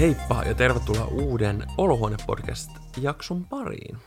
[0.00, 3.98] Heippa ja tervetuloa uuden Olohuone-podcast-jakson pariin.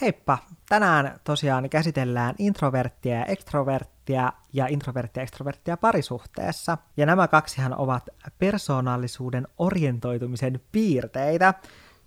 [0.00, 0.38] Heippa!
[0.68, 6.78] Tänään tosiaan käsitellään introverttia ja ekstroverttia ja introverttia ja ekstroverttia parisuhteessa.
[6.96, 8.08] Ja nämä kaksihan ovat
[8.38, 11.54] persoonallisuuden orientoitumisen piirteitä,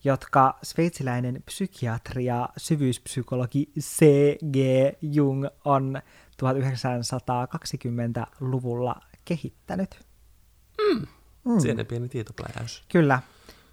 [0.03, 4.57] jotka sveitsiläinen psykiatri ja syvyyspsykologi C.G.
[5.01, 6.01] Jung on
[6.43, 9.99] 1920-luvulla kehittänyt.
[10.81, 11.07] Mm.
[11.45, 11.59] Mm.
[11.59, 12.83] Siinä pieni tietopläjäys.
[12.91, 13.19] Kyllä.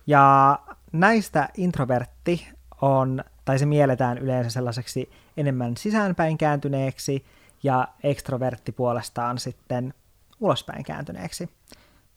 [0.06, 0.58] Ja
[0.92, 2.48] näistä introvertti
[2.80, 7.24] on, tai se mielletään yleensä sellaiseksi enemmän sisäänpäin kääntyneeksi,
[7.62, 9.94] ja ekstrovertti puolestaan sitten
[10.40, 11.50] ulospäin kääntyneeksi.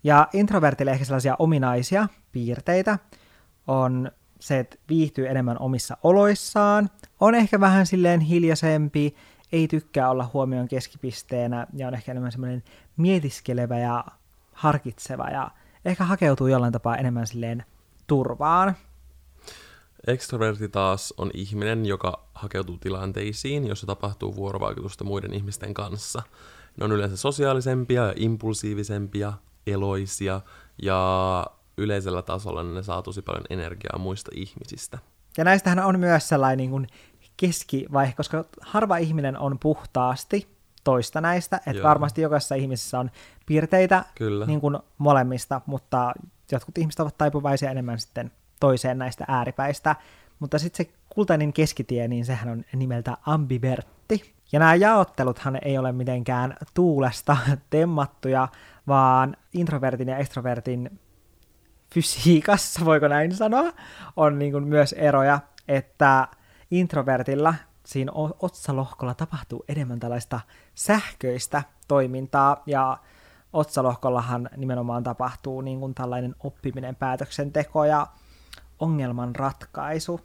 [0.03, 2.99] Ja introvertille ehkä sellaisia ominaisia piirteitä
[3.67, 9.15] on se, että viihtyy enemmän omissa oloissaan, on ehkä vähän silleen hiljaisempi,
[9.51, 12.63] ei tykkää olla huomion keskipisteenä ja on ehkä enemmän semmoinen
[12.97, 14.05] mietiskelevä ja
[14.55, 15.51] harkitseva ja
[15.85, 17.65] ehkä hakeutuu jollain tapaa enemmän silleen
[18.07, 18.75] turvaan.
[20.07, 26.21] Extroverti taas on ihminen, joka hakeutuu tilanteisiin, jossa tapahtuu vuorovaikutusta muiden ihmisten kanssa.
[26.77, 29.33] Ne on yleensä sosiaalisempia ja impulsiivisempia,
[29.67, 30.41] eloisia
[30.81, 31.45] ja
[31.77, 34.99] yleisellä tasolla ne saa tosi paljon energiaa muista ihmisistä.
[35.37, 36.87] Ja näistähän on myös sellainen niin kuin
[37.37, 40.54] keskivaihe, koska harva ihminen on puhtaasti
[40.85, 43.11] toista näistä, että varmasti jokaisessa ihmisessä on
[43.45, 44.45] piirteitä Kyllä.
[44.45, 46.13] Niin kuin molemmista, mutta
[46.51, 49.95] jotkut ihmiset ovat taipuvaisia enemmän sitten toiseen näistä ääripäistä,
[50.39, 54.33] mutta sitten se kultainen keskitie, niin sehän on nimeltä ambivertti.
[54.51, 57.37] Ja nämä jaotteluthan ei ole mitenkään tuulesta
[57.69, 58.47] temmattuja,
[58.87, 60.99] vaan introvertin ja extrovertin
[61.93, 63.73] fysiikassa, voiko näin sanoa,
[64.15, 66.27] on niin kuin myös eroja, että
[66.71, 67.53] introvertilla
[67.85, 70.39] siinä otsalohkolla tapahtuu enemmän tällaista
[70.75, 72.97] sähköistä toimintaa, ja
[73.53, 78.07] otsalohkollahan nimenomaan tapahtuu niin kuin tällainen oppiminen, päätöksenteko ja
[78.79, 80.21] ongelman ratkaisu,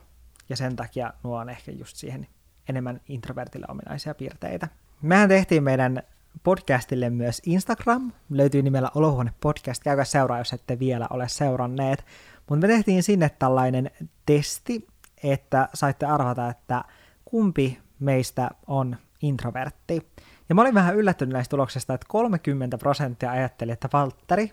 [0.49, 2.26] ja sen takia nuo on ehkä just siihen
[2.69, 4.69] enemmän introvertille ominaisia piirteitä.
[5.03, 6.03] Mehän tehtiin meidän
[6.43, 12.04] podcastille myös Instagram, löytyy nimellä Olohuone Podcast, käykää seuraa, jos ette vielä ole seuranneet.
[12.49, 13.91] Mutta me tehtiin sinne tällainen
[14.26, 14.87] testi,
[15.22, 16.84] että saitte arvata, että
[17.31, 20.11] kumpi meistä on introvertti.
[20.49, 24.53] Ja mä olin vähän yllättynyt näistä tuloksista, että 30 prosenttia ajatteli, että Valtteri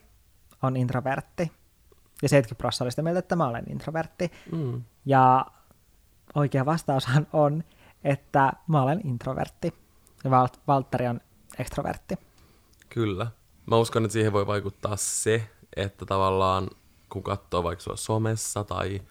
[0.63, 1.51] on introvertti.
[2.21, 4.31] Ja 70 prosenttia oli sitä mieltä, että mä olen introvertti.
[4.51, 4.83] Mm.
[5.05, 5.45] Ja
[6.35, 7.63] oikea vastaushan on,
[8.03, 9.73] että mä olen introvertti.
[10.23, 10.31] Ja
[10.67, 11.21] Valtteri on
[11.59, 12.15] ekstrovertti.
[12.89, 13.27] Kyllä.
[13.65, 16.67] Mä uskon, että siihen voi vaikuttaa se, että tavallaan
[17.09, 19.01] kun katsoo vaikka sua somessa tai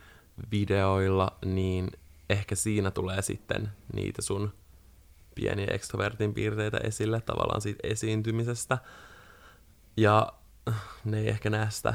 [0.51, 1.91] videoilla, niin
[2.29, 4.53] ehkä siinä tulee sitten niitä sun
[5.35, 8.77] pieniä ekstrovertin piirteitä esille tavallaan siitä esiintymisestä.
[9.97, 10.33] Ja
[11.05, 11.93] ne ei ehkä näe sitä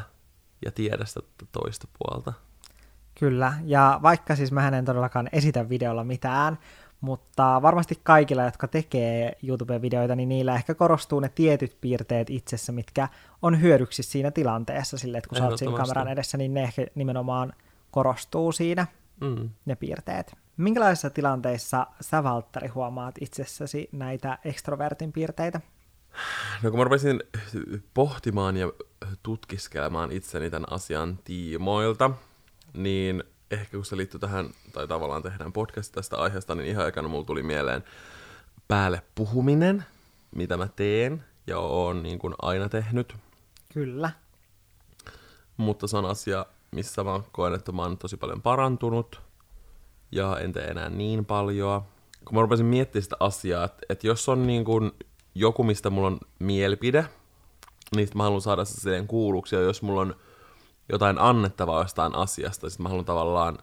[0.65, 1.21] ja tiedä sitä
[1.53, 2.33] toista puolta.
[3.19, 6.59] Kyllä, ja vaikka siis mä en todellakaan esitä videolla mitään,
[7.01, 13.09] mutta varmasti kaikilla, jotka tekee YouTube-videoita, niin niillä ehkä korostuu ne tietyt piirteet itsessä, mitkä
[13.43, 16.87] on hyödyksi siinä tilanteessa, sille, että kun sä oot siinä kameran edessä, niin ne ehkä
[16.95, 17.53] nimenomaan
[17.91, 18.87] korostuu siinä,
[19.23, 19.51] mm.
[19.65, 20.37] ne piirteet.
[20.57, 25.61] Minkälaisissa tilanteissa sä, Valtteri, huomaat itsessäsi näitä ekstrovertin piirteitä?
[26.63, 27.23] No kun mä rupesin
[27.95, 28.73] pohtimaan ja
[29.23, 32.11] tutkiskelemaan itseni tämän asian tiimoilta,
[32.75, 37.09] niin ehkä kun se liittyy tähän, tai tavallaan tehdään podcast tästä aiheesta, niin ihan ekana
[37.09, 37.85] mulla tuli mieleen
[38.69, 39.85] päälle puhuminen,
[40.35, 43.15] mitä mä teen ja oon niin kuin aina tehnyt.
[43.75, 44.11] Kyllä.
[45.57, 49.21] Mutta se on asia, missä mä koen, että mä oon tosi paljon parantunut
[50.13, 51.83] ja en tee enää niin paljon.
[52.25, 54.93] Kun mä rupesin miettimään sitä asiaa, että, että jos on niin kuin
[55.35, 57.07] joku, mistä mulla on mielipide,
[57.97, 60.15] niin mä haluan saada se siihen kuulluksi, ja jos mulla on
[60.89, 63.59] jotain annettavaa jostain asiasta, sitten mä haluan tavallaan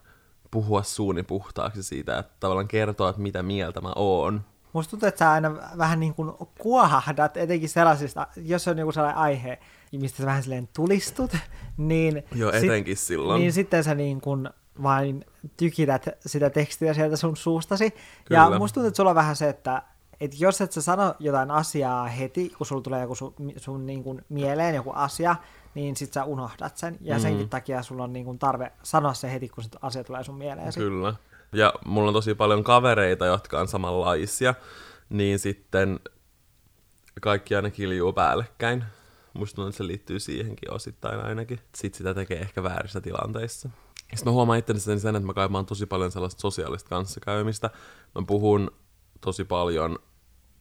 [0.51, 4.41] puhua suuni puhtaaksi siitä, että tavallaan kertoa, että mitä mieltä mä oon.
[4.73, 9.21] Musta tuntuu, että sä aina vähän niin kuin kuohahdat, etenkin sellaisista, jos on joku sellainen
[9.21, 9.59] aihe,
[9.91, 11.37] mistä sä vähän silleen tulistut,
[11.77, 12.23] niin...
[12.35, 13.39] Joo, etenkin sit, silloin.
[13.39, 14.49] Niin sitten sä niin kuin
[14.83, 15.25] vain
[15.57, 17.91] tykität sitä tekstiä sieltä sun suustasi.
[18.25, 18.41] Kyllä.
[18.41, 19.81] Ja musta tuntuu, että sulla on vähän se, että
[20.21, 24.03] että jos et sä sano jotain asiaa heti, kun sulla tulee joku sun, sun niin
[24.03, 25.35] kuin mieleen joku asia,
[25.75, 26.97] niin sit sä unohdat sen.
[27.01, 27.21] Ja mm.
[27.21, 30.35] senkin takia sulla on niin kuin tarve sanoa se heti, kun se asia tulee sun
[30.35, 30.73] mieleen.
[30.73, 31.13] Kyllä.
[31.53, 34.55] Ja mulla on tosi paljon kavereita, jotka on samanlaisia,
[35.09, 35.99] niin sitten
[37.21, 38.83] kaikki aina kiljuu päällekkäin.
[39.33, 41.59] Musta tuntuu, että se liittyy siihenkin osittain ainakin.
[41.75, 43.69] Sitten sitä tekee ehkä väärissä tilanteissa.
[43.97, 47.69] Sitten mä huomaan itteni sen, että mä kaipaan tosi paljon sellaista sosiaalista kanssakäymistä.
[48.15, 48.71] Mä puhun
[49.21, 49.99] tosi paljon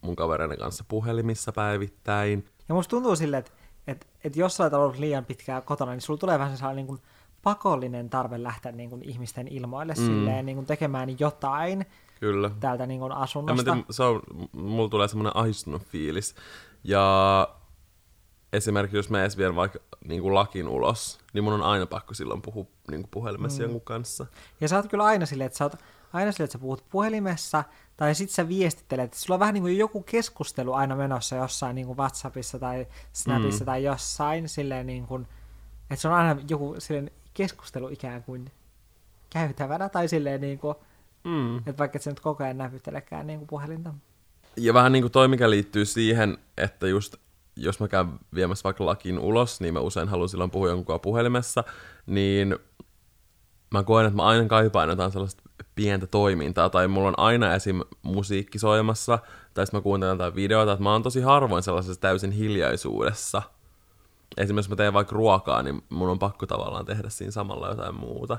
[0.00, 2.48] mun kavereiden kanssa puhelimissa päivittäin.
[2.68, 3.52] Ja musta tuntuu silleen, että,
[3.86, 6.86] että, että jos sä olet ollut liian pitkään kotona, niin sulla tulee vähän sellainen niin
[6.86, 7.00] kuin
[7.48, 10.06] pakollinen tarve lähteä niin kuin ihmisten ilmoille mm.
[10.06, 11.86] silleen, niin kuin tekemään jotain
[12.20, 12.50] Kyllä.
[12.60, 13.70] täältä niin kuin asunnosta.
[13.70, 14.22] Ja se on,
[14.52, 16.34] mulla tulee semmoinen ahistunut fiilis.
[16.84, 17.48] Ja
[18.52, 22.14] esimerkiksi jos mä edes vien vaikka niin kuin lakin ulos, niin mun on aina pakko
[22.14, 23.62] silloin puhua niin kuin puhelimessa mm.
[23.62, 24.26] jonkun kanssa.
[24.60, 25.76] Ja sä oot kyllä aina silleen, että sä oot
[26.12, 27.64] aina silleen, että sä puhut puhelimessa,
[27.96, 31.74] tai sit sä viestittelet, että sulla on vähän niin kuin joku keskustelu aina menossa jossain
[31.74, 33.66] niin kuin WhatsAppissa tai Snapissa mm.
[33.66, 35.26] tai jossain, silleen niin kuin,
[35.90, 38.50] että se on aina joku silleen keskustelu ikään kuin
[39.30, 40.74] käytävänä, tai silleen niin kuin,
[41.24, 41.58] mm.
[41.58, 43.94] että vaikka et sä nyt koko ajan näpyttelekään niin kuin puhelinta.
[44.56, 47.14] Ja vähän niin kuin toi, mikä liittyy siihen, että just
[47.56, 51.64] jos mä käyn viemässä vaikka lakin ulos, niin mä usein haluan silloin puhua jonkun puhelimessa,
[52.06, 52.56] niin
[53.70, 55.42] mä koen, että mä aina kaipaan jotain sellaista
[55.74, 57.80] pientä toimintaa, tai mulla on aina esim.
[58.02, 59.18] musiikki soimassa,
[59.54, 63.42] tai sitten mä kuuntelen jotain videota, että mä oon tosi harvoin sellaisessa täysin hiljaisuudessa.
[64.36, 68.38] Esimerkiksi mä teen vaikka ruokaa, niin mun on pakko tavallaan tehdä siinä samalla jotain muuta.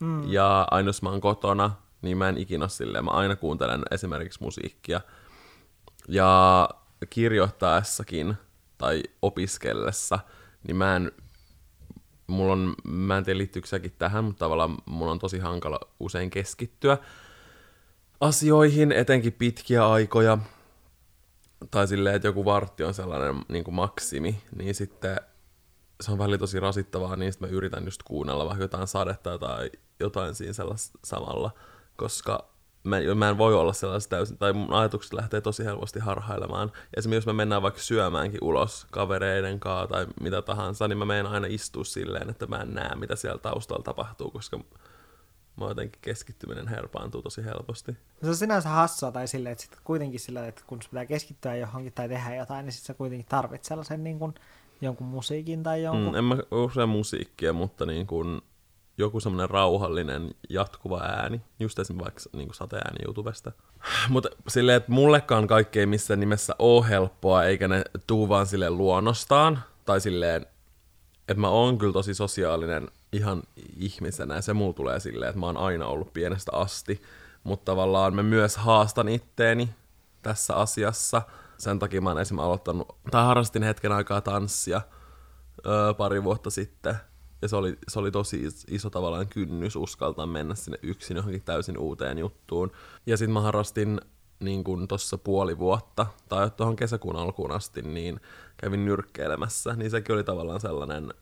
[0.00, 0.32] Mm.
[0.32, 1.70] Ja aina jos mä oon kotona,
[2.02, 5.00] niin mä en ikinä ole silleen, mä aina kuuntelen esimerkiksi musiikkia.
[6.08, 6.68] Ja
[7.10, 8.34] kirjoittaessakin
[8.78, 10.18] tai opiskellessa,
[10.66, 11.12] niin mä en,
[12.26, 16.30] mulla on, mä en tiedä liittyykö säkin tähän, mutta tavallaan mulla on tosi hankala usein
[16.30, 16.98] keskittyä
[18.20, 20.38] asioihin, etenkin pitkiä aikoja,
[21.70, 25.16] tai silleen, että joku vartti on sellainen niin kuin maksimi, niin sitten
[26.00, 29.70] se on välillä tosi rasittavaa, niin sitten mä yritän just kuunnella vaikka jotain sadetta tai
[30.00, 31.50] jotain siinä sellaista samalla,
[31.96, 32.48] koska
[32.84, 36.72] mä, mä en voi olla sellaista täysin, tai mun ajatukset lähtee tosi helposti harhailemaan.
[36.96, 41.26] Esimerkiksi jos me mennään vaikka syömäänkin ulos kavereiden kanssa tai mitä tahansa, niin mä menen
[41.26, 44.60] aina istua silleen, että mä en näe, mitä siellä taustalla tapahtuu, koska
[45.56, 47.96] mä jotenkin keskittyminen herpaantuu tosi helposti.
[48.22, 51.92] Se on sinänsä hassua tai silleen, että sit kuitenkin sillä, että kun pitää keskittyä johonkin
[51.92, 54.34] tai tehdä jotain, niin sitten sä kuitenkin tarvitset sellaisen niin kuin,
[54.80, 56.12] jonkun musiikin tai jonkun...
[56.12, 58.40] Mm, en mä usein musiikkia, mutta niin kuin,
[58.98, 63.52] joku semmoinen rauhallinen, jatkuva ääni, just esimerkiksi vaikka niin sateääni YouTubesta.
[64.08, 68.78] Mutta silleen, että mullekaan kaikki ei missään nimessä ole helppoa, eikä ne tuu vaan silleen
[68.78, 70.46] luonnostaan, tai silleen,
[71.28, 73.42] että mä oon kyllä tosi sosiaalinen ihan
[73.76, 77.02] ihmisenä, ja se mulla tulee silleen, että mä oon aina ollut pienestä asti,
[77.44, 79.70] mutta tavallaan mä myös haastan itteeni
[80.22, 81.22] tässä asiassa.
[81.58, 84.80] Sen takia mä oon esimerkiksi aloittanut, tai harrastin hetken aikaa tanssia
[85.66, 86.96] öö, pari vuotta sitten,
[87.42, 91.78] ja se oli, se oli tosi iso tavallaan kynnys uskaltaa mennä sinne yksin johonkin täysin
[91.78, 92.72] uuteen juttuun.
[93.06, 94.00] Ja sitten mä harrastin
[94.40, 98.20] niin kuin tuossa puoli vuotta, tai tuohon kesäkuun alkuun asti, niin
[98.56, 99.72] kävin nyrkkeilemässä.
[99.76, 101.14] Niin sekin oli tavallaan sellainen,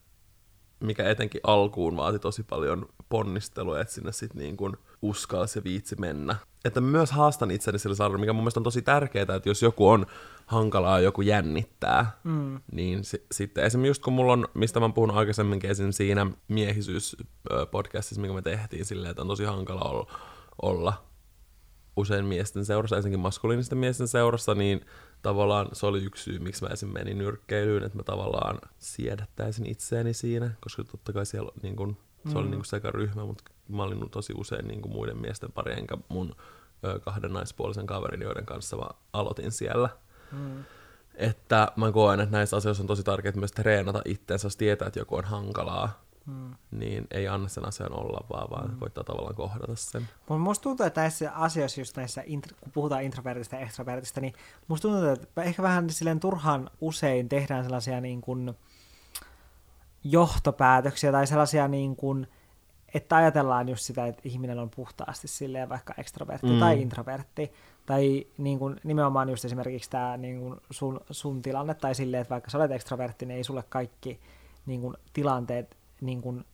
[0.80, 5.96] mikä etenkin alkuun vaati tosi paljon ponnistelua, että sinne sitten niin kuin uskalsi ja viitsi
[6.00, 6.36] mennä.
[6.64, 9.88] Että myös haastan itseni sillä sarjalla, mikä mun mielestä on tosi tärkeää, että jos joku
[9.88, 10.06] on
[10.46, 12.60] hankalaa, joku jännittää, mm.
[12.72, 15.92] niin si- sitten esimerkiksi just kun mulla on, mistä mä puhun aikaisemminkin esim.
[15.92, 20.06] siinä miehisyys-podcastissa, mikä me tehtiin silleen, että on tosi hankala olla,
[20.62, 21.04] olla
[21.96, 24.86] usein miesten seurassa, ensinnäkin maskuliinisten miesten seurassa, niin
[25.22, 26.88] tavallaan se oli yksi syy, miksi mä esim.
[26.88, 32.28] menin nyrkkeilyyn, että mä tavallaan siedättäisin itseäni siinä, koska totta kai siellä niin kun, se
[32.28, 32.36] mm.
[32.36, 35.98] oli niin kuin sekä ryhmä, mutta mä olin tosi usein niin muiden miesten pari, enkä
[36.08, 36.34] mun
[36.84, 39.88] ö, kahden naispuolisen kaverin, joiden kanssa mä aloitin siellä.
[40.32, 40.64] Mm.
[41.14, 45.00] Että mä koen, että näissä asioissa on tosi tärkeää myös treenata itseensä, jos tietää, että
[45.00, 46.54] joku on hankalaa, mm.
[46.70, 48.78] niin ei anna sen asian olla vaan, vaan mm.
[48.78, 50.08] koittaa tavallaan kohdata sen.
[50.28, 52.22] Mutta musta tuntuu, että näissä asioissa, just näissä,
[52.60, 54.32] kun puhutaan introvertista ja extrovertista, niin
[54.68, 58.54] musta tuntuu, että ehkä vähän silleen turhaan usein tehdään sellaisia niin kuin
[60.04, 62.26] johtopäätöksiä tai sellaisia niin kuin,
[62.94, 66.60] että ajatellaan just sitä, että ihminen on puhtaasti silleen vaikka ekstrovertti mm.
[66.60, 67.52] tai introvertti,
[67.86, 72.30] tai niin kuin, nimenomaan just esimerkiksi tämä niin kuin sun, sun tilanne, tai silleen, että
[72.30, 74.20] vaikka sä olet ekstrovertti, niin ei sulle kaikki
[74.66, 76.44] niin kuin, tilanteet, niin kuin,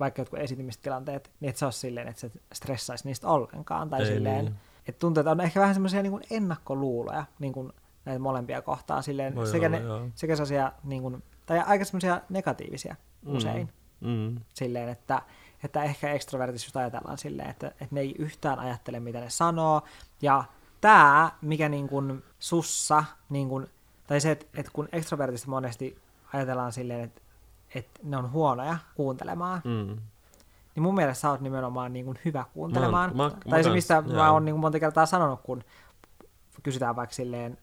[0.00, 4.06] vaikka jotkut esitymistilanteet, niin et sä ole silleen, että sä stressaisi niistä ollenkaan, tai ei
[4.06, 4.56] silleen, niin.
[4.86, 7.72] että tuntuu, että on ehkä vähän semmoisia niin ennakkoluuloja niin kuin,
[8.04, 12.20] näitä molempia kohtaa, silleen, Voi sekä, olla, ne, sekä sellaisia, niin kuin, tai aika semmoisia
[12.28, 13.34] negatiivisia mm.
[13.34, 14.40] usein, mm.
[14.54, 15.22] silleen, että
[15.64, 19.82] että ehkä ekstrovertisuus ajatellaan silleen, että, että ne ei yhtään ajattele, mitä ne sanoo,
[20.22, 20.44] ja
[20.80, 23.66] tämä, mikä niin kuin sussa, niin kuin,
[24.06, 25.98] tai se, että, että kun ekstrovertista monesti
[26.32, 27.19] ajatellaan silleen, että,
[27.74, 29.96] että ne on huonoja kuuntelemaan, mm.
[30.74, 33.16] niin mun mielestä sä oot nimenomaan niin kuin hyvä kuuntelemaan.
[33.16, 35.64] Mä, mä, tai se, mistä kans, mä oon niin kuin monta kertaa sanonut, kun
[36.62, 37.58] kysytään vaikka silleen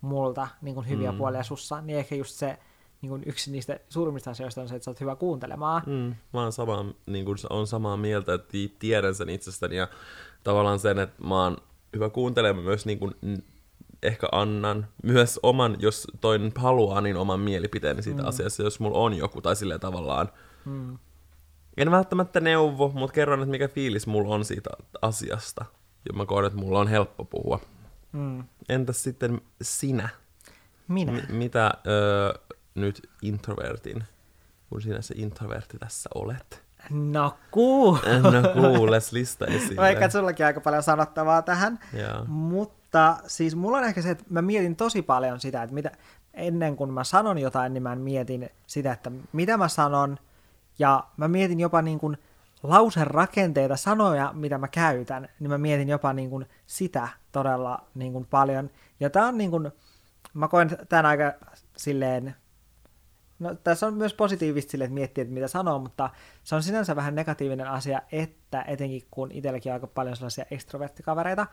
[0.00, 1.18] multa niin kuin hyviä mm.
[1.18, 2.58] puolia sussa, niin ehkä just se,
[3.02, 5.82] niin kuin yksi niistä suurimmista asioista on se, että sä oot hyvä kuuntelemaan.
[5.86, 9.88] Mm, mä oon samaa, niin kuin, on samaa mieltä, että tiedän sen itsestäni ja
[10.44, 11.56] tavallaan sen, että mä oon
[11.96, 13.14] hyvä kuuntelemaan myös niin kuin,
[14.04, 18.28] ehkä annan myös oman, jos toinen haluaa, niin oman mielipiteeni siitä mm.
[18.28, 20.28] asiassa, jos mulla on joku, tai silleen tavallaan,
[20.64, 20.98] mm.
[21.76, 24.70] En välttämättä neuvo, mutta kerron, että mikä fiilis mulla on siitä
[25.02, 25.64] asiasta.
[26.08, 27.60] Ja mä koen, että mulla on helppo puhua.
[28.12, 28.44] Mm.
[28.68, 30.08] Entäs sitten sinä?
[30.88, 31.12] Minä?
[31.12, 32.34] M- mitä öö,
[32.74, 34.04] nyt introvertin,
[34.68, 36.62] kun sinä se introvertti tässä olet?
[36.90, 38.00] No kuule.
[38.20, 39.76] No kuules lista esille.
[39.76, 41.78] Vaikka sullakin aika paljon sanottavaa tähän.
[41.92, 42.24] Ja.
[42.28, 42.83] Mutta
[43.26, 45.90] siis mulla on ehkä se, että mä mietin tosi paljon sitä, että mitä,
[46.34, 50.18] ennen kuin mä sanon jotain, niin mä mietin sitä, että mitä mä sanon,
[50.78, 52.16] ja mä mietin jopa niin kuin
[53.04, 58.26] rakenteita, sanoja, mitä mä käytän, niin mä mietin jopa niin kuin sitä todella niin kuin
[58.30, 58.70] paljon.
[59.00, 59.70] Ja tää on niin kuin,
[60.34, 61.32] mä koen tämän aika
[61.76, 62.34] silleen,
[63.38, 66.10] no tässä on myös positiivista silleen, että miettii, että mitä sanoo, mutta
[66.44, 71.46] se on sinänsä vähän negatiivinen asia, että etenkin kun itselläkin on aika paljon sellaisia ekstroverttikavereita,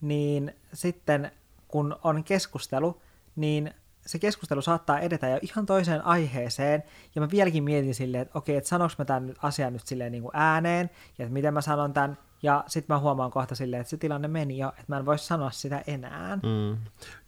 [0.00, 1.30] niin sitten
[1.68, 3.02] kun on keskustelu,
[3.36, 3.74] niin
[4.06, 6.82] se keskustelu saattaa edetä jo ihan toiseen aiheeseen,
[7.14, 10.22] ja mä vieläkin mietin silleen, että okei, että sanoks mä tämän asian nyt silleen niin
[10.22, 13.90] kuin ääneen, ja että miten mä sanon tämän, ja sitten mä huomaan kohta silleen, että
[13.90, 16.36] se tilanne meni jo, että mä en voi sanoa sitä enää.
[16.36, 16.76] Mm.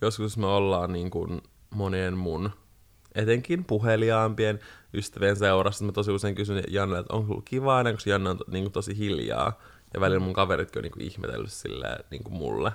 [0.00, 2.50] Joskus me ollaan niin kuin monien mun,
[3.14, 4.58] etenkin puheliaampien
[4.94, 8.64] ystävien seurassa, mä tosi usein kysyn Janne, että onko kiva aina, koska Janne on niin
[8.64, 9.58] kuin tosi hiljaa,
[9.94, 12.72] ja välillä mun kaveritkin on niin kuin ihmetellyt silleen niin kuin mulle.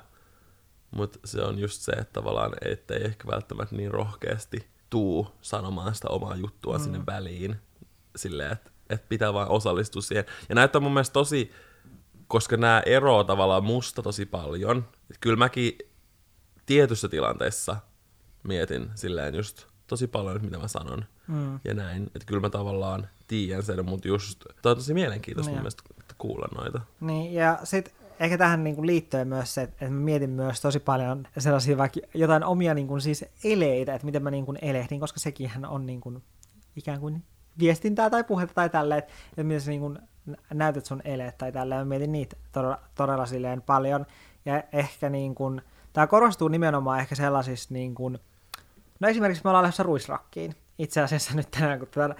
[0.91, 6.07] Mutta se on just se, että tavallaan ettei ehkä välttämättä niin rohkeasti tuu sanomaan sitä
[6.09, 6.83] omaa juttua mm.
[6.83, 7.55] sinne väliin.
[8.15, 10.25] Silleen, että et pitää vaan osallistua siihen.
[10.49, 11.51] Ja näyttää mun mielestä tosi,
[12.27, 14.85] koska nämä eroaa tavallaan musta tosi paljon.
[15.11, 15.77] Et kyllä mäkin
[16.65, 17.77] tietyssä tilanteessa
[18.43, 21.05] mietin silleen just tosi paljon, mitä mä sanon.
[21.27, 21.59] Mm.
[21.63, 22.03] Ja näin.
[22.05, 25.57] Että kyllä mä tavallaan tiedän sen, mutta just, toi on tosi mielenkiintoista niin.
[25.57, 25.83] mun mielestä
[26.27, 26.81] kuulla noita.
[26.99, 30.79] Niin, ja sit ehkä tähän niin kuin liittyen myös se, että mä mietin myös tosi
[30.79, 34.99] paljon sellaisia vaikka jotain omia niin kuin siis eleitä, että miten mä niin kuin elehdin,
[34.99, 36.23] koska sekin on niin kuin
[36.75, 37.23] ikään kuin
[37.59, 39.99] viestintää tai puhetta tai tälleen, että, että miten sä niin kuin
[40.53, 41.81] näytät sun eleet tai tälleen.
[41.81, 44.05] Mä mietin niitä todella, todella silleen paljon.
[44.45, 45.61] Ja ehkä niin kuin,
[45.93, 48.19] tämä korostuu nimenomaan ehkä sellaisissa niin kuin,
[48.99, 50.55] no esimerkiksi me ollaan lähdössä ruisrakkiin.
[50.77, 52.15] Itse asiassa nyt tänään, kun tätä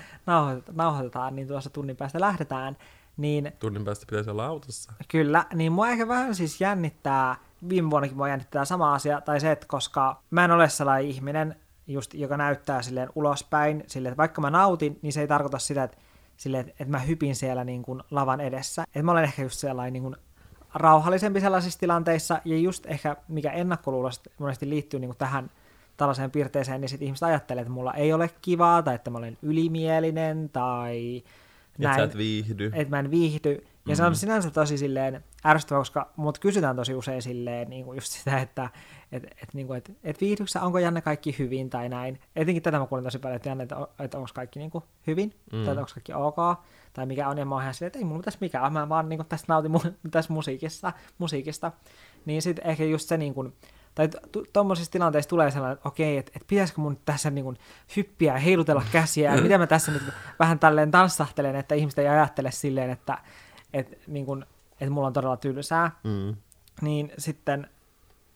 [0.74, 2.78] nauhoitetaan, niin tuossa tunnin päästä lähdetään,
[3.18, 4.94] niin, Tunnin päästä pitäisi olla autossa.
[5.08, 7.36] Kyllä, niin mua ehkä vähän siis jännittää,
[7.70, 11.56] viime vuonnakin mua jännittää sama asia, tai se, että koska mä en ole sellainen ihminen,
[11.88, 15.84] just, joka näyttää silleen ulospäin, silleen, että vaikka mä nautin, niin se ei tarkoita sitä,
[15.84, 15.98] että,
[16.38, 18.84] silleen, että mä hypin siellä niin kuin lavan edessä.
[18.84, 20.16] Että mä olen ehkä just sellainen niin kuin
[20.74, 25.52] rauhallisempi sellaisissa tilanteissa, ja just ehkä mikä ennakkoluulosti monesti liittyy niin kuin tähän
[25.98, 29.38] tällaiseen piirteeseen, niin sitten ihmiset ajattelee, että mulla ei ole kivaa, tai että mä olen
[29.42, 31.24] ylimielinen, tai
[31.78, 32.66] näin, et sä et viihdy.
[32.66, 33.50] Että mä en viihdy.
[33.52, 33.96] Ja mm-hmm.
[33.96, 34.16] se on mm.
[34.16, 38.70] sinänsä tosi silleen ärsyttävä, koska mut kysytään tosi usein silleen niin kuin just sitä, että
[39.12, 42.20] et, et, niin kuin, et, et viihdyksä, onko Janne kaikki hyvin tai näin.
[42.36, 45.34] Etenkin tätä mä kuulin tosi paljon, että Janne, että, että onko kaikki niin kuin hyvin,
[45.54, 45.66] mm.
[45.66, 46.38] tai onko kaikki ok,
[46.94, 49.10] tai mikä on, ja mä oon ihan silleen, että ei mulla tässä mikään, mä vaan
[49.10, 51.72] niin kuin, tästä nautin mu- tästä musiikista, musiikista.
[52.26, 53.54] Niin sitten ehkä just se niin kuin,
[53.96, 54.10] tai
[54.54, 57.58] tuommoisissa tilanteissa tulee sellainen, että okei, että, että pitäisikö mun tässä niin kuin
[57.96, 60.04] hyppiä ja heilutella käsiä, ja mitä mä tässä nyt
[60.40, 63.18] vähän tälleen tanssahtelen, että ihmiset ei ajattele silleen, että,
[63.74, 66.36] että, niin kuin, että mulla on todella tylsää, mm.
[66.82, 67.70] niin sitten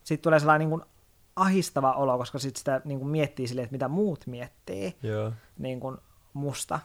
[0.04, 0.90] sit tulee sellainen niin kuin
[1.36, 5.34] ahistava olo, koska sitten sitä niin kuin miettii silleen, että mitä muut miettii yeah.
[5.58, 5.98] niin kuin
[6.34, 6.80] musta,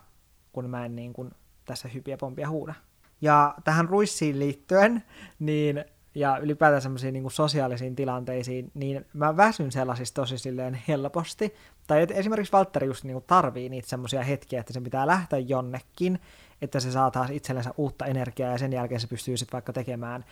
[0.52, 1.30] kun mä en niin kuin
[1.64, 2.74] tässä hypiä pompia huuda.
[3.20, 5.04] Ja tähän ruissiin liittyen,
[5.38, 5.84] niin
[6.14, 11.54] ja ylipäätään semmoisiin niin sosiaalisiin tilanteisiin, niin mä väsyn sellaisista tosi silleen helposti.
[11.86, 15.38] Tai et esimerkiksi Valtteri just niin kuin tarvii niitä semmoisia hetkiä, että sen pitää lähteä
[15.38, 16.18] jonnekin,
[16.62, 20.24] että se saa taas itsellensä uutta energiaa ja sen jälkeen se pystyy sitten vaikka tekemään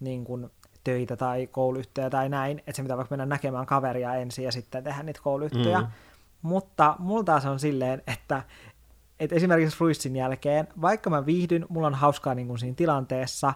[0.00, 0.50] niin kuin
[0.84, 4.84] töitä tai kouluyhtöjä tai näin, että se pitää vaikka mennä näkemään kaveria ensin ja sitten
[4.84, 5.80] tehdä niitä kouluyhtöjä.
[5.80, 5.86] Mm.
[6.42, 8.42] Mutta mulla taas on silleen, että,
[9.20, 13.54] että esimerkiksi Fruissin jälkeen, vaikka mä viihdyn, mulla on hauskaa niin kuin siinä tilanteessa,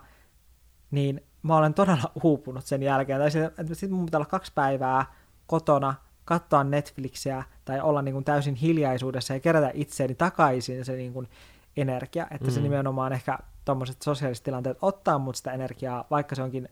[0.91, 3.21] niin mä olen todella uupunut sen jälkeen.
[3.21, 5.15] Tai sitten sit mun pitää olla kaksi päivää
[5.47, 11.13] kotona, katsoa Netflixiä tai olla niin kuin täysin hiljaisuudessa ja kerätä itseäni takaisin se niin
[11.13, 11.29] kuin
[11.77, 12.27] energia.
[12.31, 12.53] Että mm.
[12.53, 16.69] se nimenomaan ehkä tuommoiset sosiaaliset tilanteet ottaa mut sitä energiaa, vaikka se onkin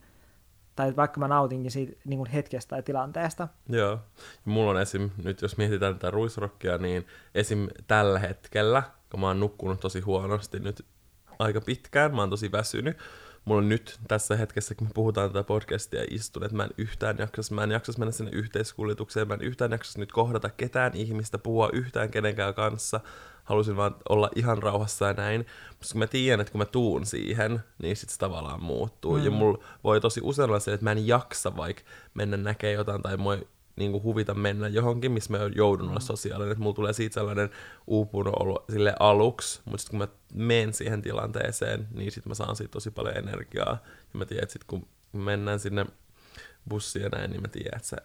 [0.77, 3.49] tai vaikka mä nautinkin siitä niin kuin hetkestä tai tilanteesta.
[3.69, 3.91] Joo.
[3.91, 3.99] Ja
[4.45, 5.11] mulla on esim.
[5.25, 7.69] nyt jos mietitään tätä ruisrokkia, niin esim.
[7.87, 10.87] tällä hetkellä, kun mä oon nukkunut tosi huonosti nyt
[11.39, 12.99] aika pitkään, mä oon tosi väsynyt,
[13.47, 17.17] mulla on nyt tässä hetkessä, kun me puhutaan tätä podcastia, istun, että mä en yhtään
[17.19, 21.39] jaksas, mä en jaksas mennä sinne yhteiskuljetukseen, mä en yhtään jaksas nyt kohdata ketään ihmistä,
[21.39, 23.01] puhua yhtään kenenkään kanssa,
[23.45, 25.47] halusin vaan olla ihan rauhassa ja näin.
[25.69, 29.19] Mutta kun mä tiedän, että kun mä tuun siihen, niin sit se tavallaan muuttuu.
[29.19, 29.25] Mm.
[29.25, 31.83] Ja mulla voi tosi usein olla se, että mä en jaksa vaikka
[32.15, 33.39] mennä näkee jotain tai mua
[33.77, 36.53] niin kuin huvita mennä johonkin, missä mä joudun olla sosiaalinen.
[36.53, 37.51] Että mulla tulee siitä sellainen
[37.87, 40.15] uupunut olo sille aluksi, mutta sitten kun mä
[40.45, 43.79] menen siihen tilanteeseen, niin sitten mä saan siitä tosi paljon energiaa.
[44.13, 45.87] Ja mä tiedän, että sitten kun mennään sinne
[46.69, 47.97] bussiin ja näin, niin mä tiedän, että se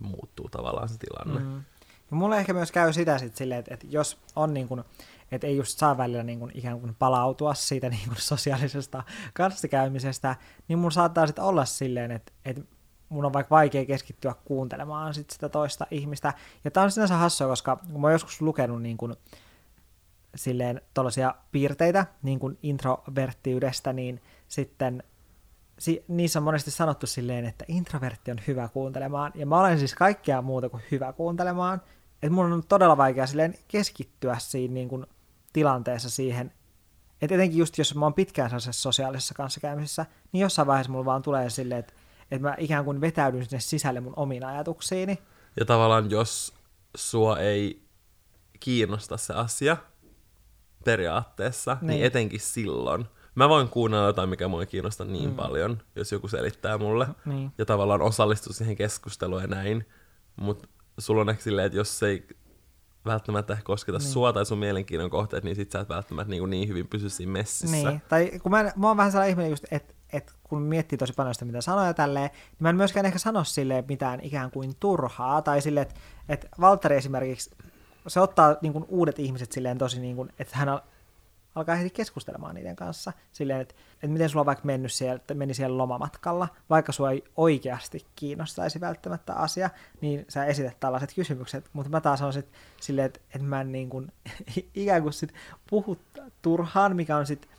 [0.00, 1.40] muuttuu tavallaan se tilanne.
[1.40, 1.62] Mm.
[2.10, 4.84] Ja mulle ehkä myös käy sitä sitten silleen, että, että jos on niin kuin,
[5.32, 9.02] että ei just saa välillä niin kuin ikään kuin palautua siitä niin kuin sosiaalisesta
[9.34, 10.36] kanssakäymisestä,
[10.68, 12.62] niin mun saattaa sitten olla silleen, että, että
[13.12, 16.34] mun on vaikka vaikea keskittyä kuuntelemaan sit sitä toista ihmistä.
[16.64, 19.14] Ja tää on sinänsä hassua, koska kun mä oon joskus lukenut niin kuin,
[20.34, 25.02] silleen tollaisia piirteitä niin kuin introverttiydestä, niin sitten
[25.78, 29.94] si- niissä on monesti sanottu silleen, että introvertti on hyvä kuuntelemaan, ja mä olen siis
[29.94, 31.82] kaikkea muuta kuin hyvä kuuntelemaan,
[32.14, 35.06] että mun on todella vaikea silleen keskittyä siinä niin kuin
[35.52, 36.52] tilanteessa siihen,
[37.22, 41.22] että etenkin just jos mä oon pitkään sellaisessa sosiaalisessa kanssakäymisessä, niin jossain vaiheessa mulla vaan
[41.22, 41.92] tulee silleen, että,
[42.32, 45.18] että mä ikään kuin vetäydyn sinne sisälle mun omiin ajatuksiini.
[45.60, 46.54] Ja tavallaan jos
[46.96, 47.82] sua ei
[48.60, 49.76] kiinnosta se asia
[50.84, 55.36] periaatteessa, niin, niin etenkin silloin, mä voin kuunnella jotain, mikä mua ei kiinnosta niin mm.
[55.36, 57.06] paljon, jos joku selittää mulle.
[57.24, 57.52] Niin.
[57.58, 59.86] Ja tavallaan osallistua siihen keskusteluun ja näin.
[60.36, 62.26] Mutta sulla on ehkä silleen, että jos se ei
[63.04, 64.08] välttämättä kosketa niin.
[64.08, 67.32] sua tai sun mielenkiinnon kohteet, niin sit sä et välttämättä niin, niin hyvin pysy siinä
[67.32, 67.90] messissä.
[67.90, 69.96] Niin, tai kun mä, mä oon vähän sellainen ihminen just, että et
[70.52, 73.84] kun miettii tosi paljon sitä, mitä sanoja tälleen, niin mä en myöskään ehkä sano sille
[73.88, 77.50] mitään ikään kuin turhaa, tai silleen, että et Valtteri esimerkiksi,
[78.06, 80.68] se ottaa niin kuin, uudet ihmiset silleen tosi, niin kuin, että hän
[81.54, 85.34] alkaa heti keskustelemaan niiden kanssa silleen, että, että miten sulla on vaikka mennyt siellä, että
[85.34, 91.64] meni siellä lomamatkalla, vaikka sua ei oikeasti kiinnostaisi välttämättä asia, niin sä esität tällaiset kysymykset,
[91.72, 94.12] mutta mä taas on sitten silleen, että, että mä en niin kuin,
[94.74, 95.34] ikään kuin sit
[95.70, 95.98] puhu
[96.42, 97.50] turhaan, mikä on sitten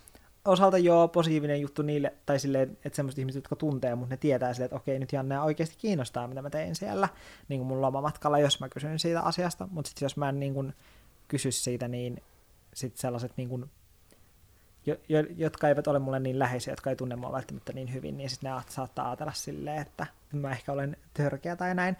[0.45, 4.53] osalta joo positiivinen juttu niille, tai silleen, että semmoiset ihmiset, jotka tuntee, mutta ne tietää
[4.53, 7.09] silleen, että okei, nyt Janne oikeasti kiinnostaa, mitä mä tein siellä
[7.47, 10.53] niin kuin mun lomamatkalla, jos mä kysyn siitä asiasta, mutta sitten jos mä en niin
[10.53, 10.73] kuin
[11.27, 12.23] kysy siitä, niin
[12.73, 13.65] sitten sellaiset niin kuin
[14.85, 18.17] jo, jo, jotka eivät ole mulle niin läheisiä, jotka ei tunne mua välttämättä niin hyvin,
[18.17, 21.97] niin sitten ne saattaa ajatella silleen, että mä ehkä olen törkeä tai näin.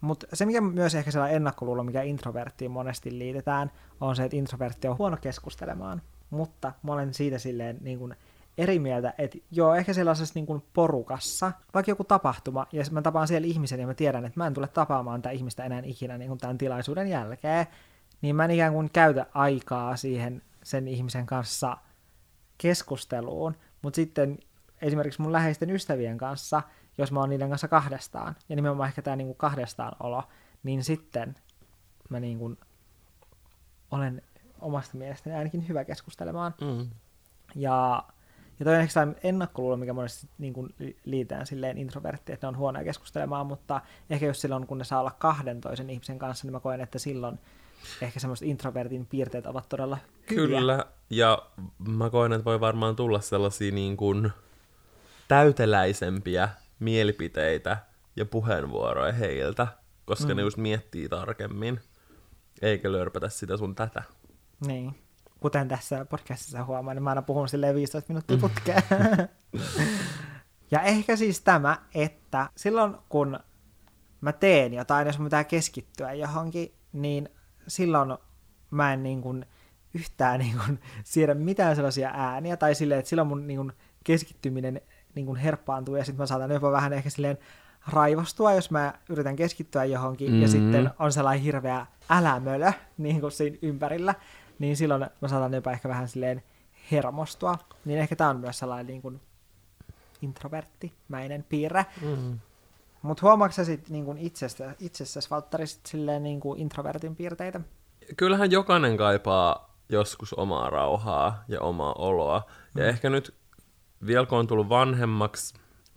[0.00, 3.70] Mutta se, mikä myös ehkä sellainen ennakkoluulo, mikä introverttiin monesti liitetään,
[4.00, 6.02] on se, että introvertti on huono keskustelemaan.
[6.30, 8.14] Mutta mä olen siitä silleen niin kuin
[8.58, 13.28] eri mieltä, että joo, ehkä sellaisessa niin kuin porukassa, vaikka joku tapahtuma, ja mä tapaan
[13.28, 16.28] siellä ihmisen, ja mä tiedän, että mä en tule tapaamaan tätä ihmistä enää ikinä niin
[16.28, 17.66] kuin tämän tilaisuuden jälkeen,
[18.22, 21.76] niin mä en ikään kuin käytä aikaa siihen sen ihmisen kanssa
[22.58, 24.38] keskusteluun, mutta sitten
[24.82, 26.62] esimerkiksi mun läheisten ystävien kanssa,
[26.98, 30.22] jos mä oon niiden kanssa kahdestaan, ja nimenomaan ehkä tämä niinku kahdestaan olo,
[30.62, 31.34] niin sitten
[32.08, 32.56] mä niinku
[33.90, 34.22] olen
[34.60, 36.54] omasta mielestäni ainakin hyvä keskustelemaan.
[36.60, 36.90] Mm.
[37.54, 38.02] Ja,
[38.58, 42.56] ja toi on ehkä ennakkoluulo, mikä monesti niin kuin liitään silleen introvertti, että ne on
[42.56, 46.52] huonoja keskustelemaan, mutta ehkä jos silloin, kun ne saa olla kahden toisen ihmisen kanssa, niin
[46.52, 47.38] mä koen, että silloin
[48.00, 49.98] ehkä semmoiset introvertin piirteet ovat todella
[50.30, 50.58] hyviä.
[50.58, 51.42] Kyllä, ja
[51.78, 54.32] mä koen, että voi varmaan tulla sellaisia niin kuin
[55.28, 57.76] täyteläisempiä mielipiteitä
[58.16, 59.66] ja puheenvuoroja heiltä,
[60.04, 60.36] koska mm.
[60.36, 61.80] ne just miettii tarkemmin,
[62.62, 64.02] eikä lörpätä sitä sun tätä.
[64.66, 64.94] Niin.
[65.40, 68.82] Kuten tässä podcastissa huomaan, niin mä aina puhun silleen 15 minuuttia putkeen.
[70.70, 73.38] ja ehkä siis tämä, että silloin kun
[74.20, 77.28] mä teen jotain, jos mä pitää keskittyä johonkin, niin
[77.68, 78.18] silloin
[78.70, 79.46] mä en niin kuin
[79.94, 83.72] yhtään niin kuin siedä mitään sellaisia ääniä, tai silleen, että silloin mun niin kuin
[84.04, 84.80] keskittyminen
[85.14, 87.38] niin kuin herppaantuu, ja sitten mä saatan jopa vähän ehkä silleen
[87.92, 90.42] raivostua, jos mä yritän keskittyä johonkin, mm-hmm.
[90.42, 94.14] ja sitten on sellainen hirveä älämölö niin kuin siinä ympärillä,
[94.58, 96.42] niin silloin mä saatan jopa ehkä vähän silleen
[96.92, 97.58] hermostua.
[97.84, 99.20] Niin ehkä tää on myös sellainen niin kuin
[100.22, 101.86] introverttimäinen piirre.
[102.02, 102.38] Mm-hmm.
[103.02, 107.60] Mutta huomaatko sä sitten niin itsestä, itsessäsi, Valtteri, sit silleen niin kuin introvertin piirteitä?
[108.16, 112.42] Kyllähän jokainen kaipaa joskus omaa rauhaa ja omaa oloa.
[112.74, 112.88] Ja mm.
[112.88, 113.34] ehkä nyt
[114.06, 115.54] vielä kun on tullut vanhemmaksi,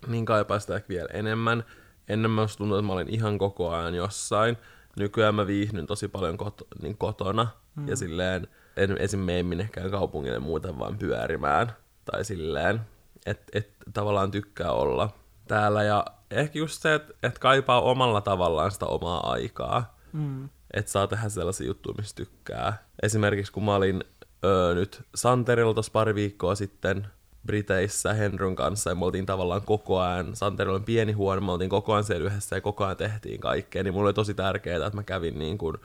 [0.08, 1.64] niin kaipaa sitä ehkä vielä enemmän.
[2.08, 4.58] Ennen mä tuntuu, että mä olin ihan koko ajan jossain.
[5.00, 7.48] Nykyään mä viihdyn tosi paljon kot- niin kotona.
[7.80, 7.88] Mm.
[7.88, 9.20] Ja silleen, en esim.
[9.20, 11.72] mene minnekään kaupungille muuten vaan pyörimään.
[12.06, 12.82] Tai silleen,
[13.26, 15.10] että et, tavallaan tykkää olla
[15.48, 15.84] täällä.
[15.84, 19.98] Ja ehkä just se, että et kaipaa omalla tavallaan sitä omaa aikaa.
[20.14, 20.50] Mm.
[20.74, 22.84] Että saa tehdä sellaisia juttuja, mistä tykkää.
[23.04, 24.04] Esimerkiksi kun mä olin
[24.46, 27.08] öö, nyt Santerilla tuossa pari viikkoa sitten
[27.46, 31.70] Briteissä Henryn kanssa ja me oltiin tavallaan koko ajan, Santerilla on pieni huone, me oltiin
[31.70, 34.98] koko ajan siellä yhdessä ja koko ajan tehtiin kaikkea, niin mulle oli tosi tärkeää, että
[34.98, 35.78] mä kävin niin kuin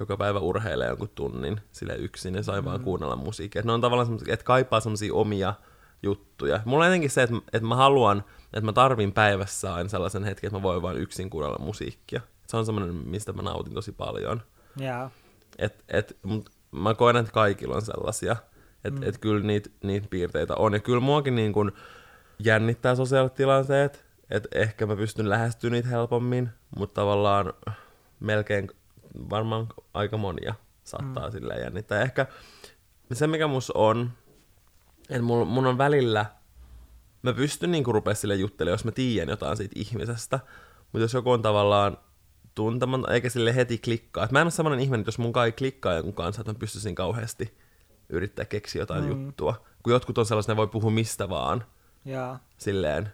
[0.00, 2.64] joka päivä urheilee jonkun tunnin sille yksin ja sain mm.
[2.64, 3.60] vaan kuunnella musiikkia.
[3.60, 5.54] Et ne on tavallaan semmoisia, että kaipaa semmoisia omia
[6.02, 6.60] juttuja.
[6.64, 10.48] Mulla on jotenkin se, että, että mä haluan, että mä tarvin päivässä aina sellaisen hetken,
[10.48, 12.20] että mä voin vain yksin kuunnella musiikkia.
[12.46, 14.42] Se on semmoinen, mistä mä nautin tosi paljon.
[14.80, 15.10] Yeah.
[15.58, 18.36] Et, et, mut mä koen, että kaikilla on sellaisia.
[18.84, 19.08] Että mm.
[19.08, 20.72] et kyllä niitä niit piirteitä on.
[20.72, 21.72] Ja kyllä muakin niin kun
[22.38, 24.04] jännittää sosiaaliset tilanteet.
[24.30, 26.50] Että ehkä mä pystyn lähestymään niitä helpommin.
[26.76, 27.52] Mutta tavallaan
[28.20, 28.70] melkein
[29.30, 31.32] varmaan aika monia saattaa mm.
[31.32, 32.02] silleen jännittää.
[32.02, 32.26] Ehkä
[33.12, 34.10] se, mikä mus on,
[35.10, 36.26] että mun, mun on välillä,
[37.22, 40.40] mä pystyn niinku rupea sille juttelemaan, jos mä tiedän jotain siitä ihmisestä,
[40.92, 41.98] mutta jos joku on tavallaan
[42.54, 44.24] tuntematon, eikä sille heti klikkaa.
[44.24, 46.58] Et mä en ole sellainen ihminen, että jos mun kai klikkaa jonkun kanssa, että mä
[46.58, 47.58] pystyisin kauheasti
[48.08, 49.10] yrittää keksiä jotain mm.
[49.10, 49.64] juttua.
[49.82, 51.64] Kun jotkut on sellaisia, ne voi puhua mistä vaan.
[52.04, 52.38] Ja.
[52.58, 53.12] Silleen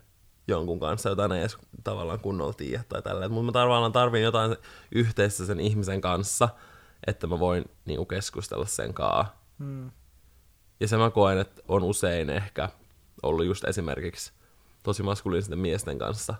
[0.49, 3.33] jonkun kanssa, jota ei edes tavallaan kunnolla tiedä tai tälleen.
[3.33, 4.57] Mutta mä tavallaan tarvin jotain
[4.93, 6.49] yhteistä sen ihmisen kanssa,
[7.07, 9.35] että mä voin niinku keskustella sen kanssa.
[9.59, 9.91] Mm.
[10.81, 12.69] Ja se mä koen, että on usein ehkä
[13.23, 14.33] ollut just esimerkiksi
[14.83, 16.35] tosi maskuliinisten miesten kanssa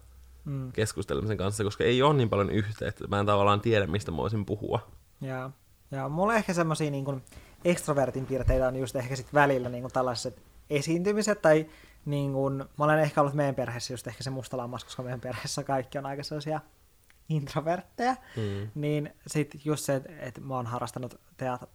[0.45, 0.73] mm.
[0.73, 3.07] keskustelemisen kanssa, koska ei ole niin paljon yhteyttä.
[3.07, 4.91] Mä en tavallaan tiedä, mistä mä voisin puhua.
[5.21, 5.51] Ja,
[5.91, 7.23] ja mulla ehkä semmosia niin
[7.65, 11.67] ekstrovertin piirteitä on just ehkä sit välillä niin tällaiset esiintymiset, tai
[12.07, 15.21] niin kun, mä olen ehkä ollut meidän perheessä just ehkä se musta lammas, koska meidän
[15.21, 16.61] perheessä kaikki on aika sellaisia
[17.29, 18.71] introvertteja, mm.
[18.75, 21.21] niin sitten just se, että et mä oon harrastanut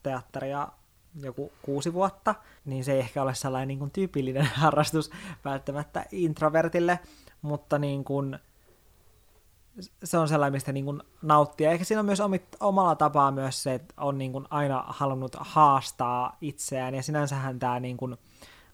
[0.03, 0.67] teatteria
[1.15, 5.11] joku kuusi vuotta, niin se ei ehkä ole sellainen niin kuin tyypillinen harrastus
[5.45, 6.99] välttämättä introvertille,
[7.41, 8.39] mutta niin kuin,
[10.03, 11.67] se on sellainen, mistä niin kuin nauttii.
[11.67, 15.35] Ehkä siinä on myös omit, omalla tapaa myös se, että on niin kuin aina halunnut
[15.39, 18.17] haastaa itseään, ja sinänsähän tämä, niin kuin,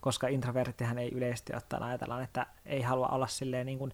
[0.01, 3.93] koska introverttihän ei yleisesti ottaen ajatella, että ei halua olla silleen niin kuin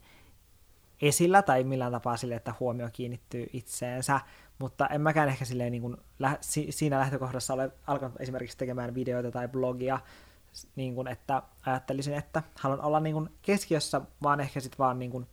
[1.02, 4.20] esillä tai millään tapaa silleen, että huomio kiinnittyy itseensä,
[4.60, 8.96] mutta en mäkään ehkä silleen niin kuin lä- si- siinä lähtökohdassa ole alkanut esimerkiksi tekemään
[8.96, 10.00] videoita tai blogia,
[10.76, 15.12] niin kuin, että ajattelisin, että haluan olla niin kuin keskiössä, vaan ehkä sitten vaan niin
[15.12, 15.28] kuin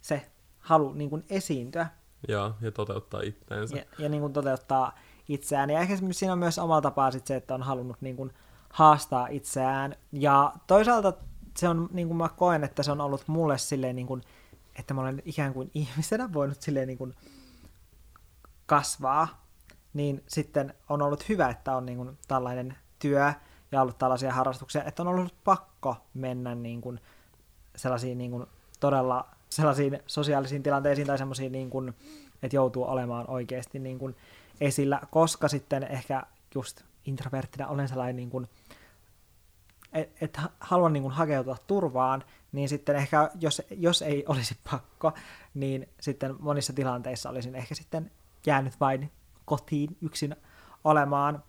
[0.00, 1.86] se halu niin kuin esiintyä.
[2.28, 3.76] Ja, ja toteuttaa itseensä.
[3.76, 5.70] Ja, ja niin kuin toteuttaa itseään.
[5.70, 8.32] Ja ehkä siinä on myös omalla tapaa sit se, että on halunnut niin kuin
[8.78, 9.94] haastaa itseään.
[10.12, 11.12] Ja toisaalta
[11.56, 14.22] se on, niin kuin mä koen, että se on ollut mulle silleen, niin kuin,
[14.78, 17.14] että mä olen ikään kuin ihmisenä voinut silleen niin kuin
[18.66, 19.46] kasvaa,
[19.94, 23.32] niin sitten on ollut hyvä, että on niin kuin tällainen työ
[23.72, 27.00] ja ollut tällaisia harrastuksia, että on ollut pakko mennä niin kuin
[27.76, 28.46] sellaisiin niin kuin
[28.80, 31.94] todella sellaisiin sosiaalisiin tilanteisiin tai semmoisiin, niin kuin,
[32.42, 34.16] että joutuu olemaan oikeasti niin kuin
[34.60, 36.22] esillä, koska sitten ehkä
[36.54, 38.48] just introverttina olen sellainen, niin kuin,
[39.92, 45.12] että et haluan niin hakeutua turvaan, niin sitten ehkä, jos, jos ei olisi pakko,
[45.54, 48.10] niin sitten monissa tilanteissa olisin ehkä sitten
[48.46, 49.12] jäänyt vain
[49.44, 50.36] kotiin yksin
[50.84, 51.42] olemaan,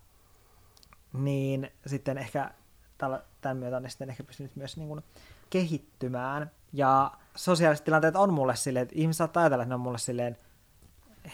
[1.13, 2.51] niin sitten ehkä
[3.41, 5.03] tämän myötä on sitten ehkä pystynyt myös niin kuin
[5.49, 6.51] kehittymään.
[6.73, 10.37] Ja sosiaaliset tilanteet on mulle silleen, että ihmiset saattaa ajatella, että ne on mulle silleen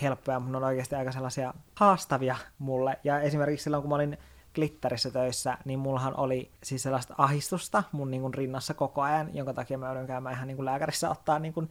[0.02, 3.00] helppoja, mutta ne on oikeasti aika sellaisia haastavia mulle.
[3.04, 4.18] Ja esimerkiksi silloin, kun mä olin
[4.56, 9.54] glitterissä töissä, niin mullahan oli siis sellaista ahistusta mun niin kuin rinnassa koko ajan, jonka
[9.54, 11.70] takia mä joudun käymään ihan niin kuin lääkärissä ottaa niin kuin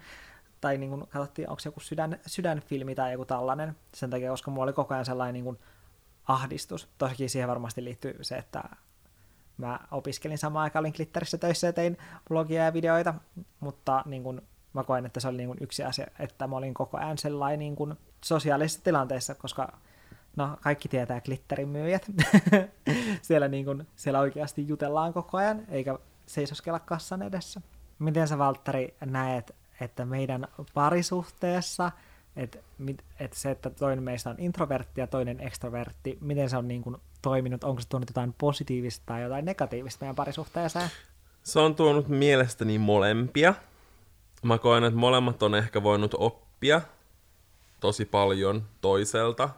[0.61, 4.51] tai niin kuin katsottiin, onko se joku sydän, sydänfilmi tai joku tällainen, sen takia, koska
[4.51, 5.59] mulla oli koko ajan sellainen niin kuin
[6.29, 6.89] ahdistus.
[6.99, 8.65] Tosikin siihen varmasti liittyy se, että
[9.57, 13.15] mä opiskelin samaan aikaan, olin Glitterissä töissä ja tein blogia ja videoita,
[13.61, 14.43] mutta niin kuin,
[14.73, 17.59] mä koen, että se oli niin kuin yksi asia, että mä olin koko ajan sellainen
[17.59, 17.95] niin kuin
[18.25, 19.79] sosiaalisessa tilanteessa, koska
[20.37, 22.11] no kaikki tietää glitterin myyjät.
[23.23, 27.61] siellä, niin kuin, siellä oikeasti jutellaan koko ajan, eikä seisoskella kassan edessä.
[27.99, 31.93] Miten sä, Valtteri, näet että meidän parisuhteessa,
[32.37, 32.59] että,
[33.21, 36.97] että se, että toinen meistä on introvertti ja toinen ekstrovertti, miten se on niin kuin
[37.23, 40.89] toiminut, onko se tuonut jotain positiivista tai jotain negatiivista meidän parisuhteeseen?
[41.43, 43.55] Se on tuonut mielestäni molempia.
[44.43, 46.81] Mä koen, että molemmat on ehkä voinut oppia
[47.81, 49.51] tosi paljon toiselta,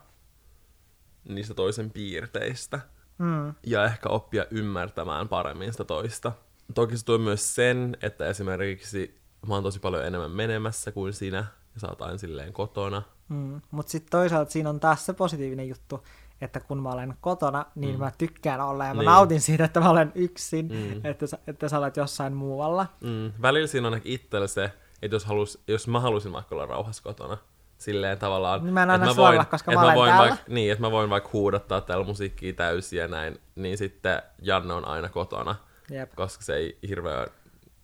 [1.28, 2.80] niistä toisen piirteistä.
[3.18, 3.54] Mm.
[3.66, 6.32] Ja ehkä oppia ymmärtämään paremmin sitä toista.
[6.74, 11.38] Toki se tuo myös sen, että esimerkiksi mä oon tosi paljon enemmän menemässä kuin sinä,
[11.74, 13.02] ja sä oot aina silleen kotona.
[13.28, 16.04] Mm, Mutta sitten toisaalta siinä on taas se positiivinen juttu,
[16.40, 17.98] että kun mä olen kotona, niin mm.
[17.98, 19.06] mä tykkään olla ja mä niin.
[19.06, 21.00] nautin siitä, että mä olen yksin, mm.
[21.04, 22.86] että, sä, että sä olet jossain muualla.
[23.00, 23.32] Mm.
[23.42, 27.02] Välillä siinä on ehkä itsellä se, että jos, halus, jos mä halusin vaikka olla rauhassa
[27.02, 27.38] kotona,
[27.78, 28.64] silleen tavallaan...
[28.64, 30.28] Niin mä en aina voin, koska mä olen voin täällä.
[30.28, 34.74] Vaikka, niin, että mä voin vaikka huudattaa täällä musiikkia täysiä ja näin, niin sitten Janne
[34.74, 35.54] on aina kotona,
[35.90, 36.10] Jep.
[36.14, 37.26] koska se ei hirveän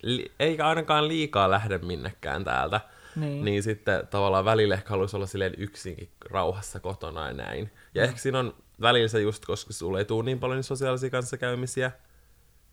[0.02, 2.80] li- eikä ainakaan liikaa lähde minnekään täältä.
[3.16, 3.44] Niin.
[3.44, 7.70] niin sitten tavallaan välillä ehkä haluaisi olla silleen yksinkin rauhassa kotona ja näin.
[7.94, 8.04] Ja mm.
[8.04, 11.92] ehkä siinä on välillä se just, koska sulle ei tule niin paljon sosiaalisia kanssakäymisiä,